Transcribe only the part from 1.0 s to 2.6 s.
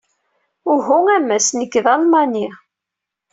a Mass, nekk d Almani.